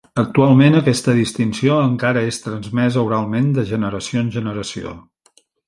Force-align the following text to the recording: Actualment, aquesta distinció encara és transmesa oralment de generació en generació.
Actualment, 0.19 0.77
aquesta 0.79 1.13
distinció 1.17 1.77
encara 1.89 2.25
és 2.31 2.41
transmesa 2.47 3.05
oralment 3.11 3.55
de 3.61 3.69
generació 3.75 4.25
en 4.27 4.33
generació. 4.41 4.99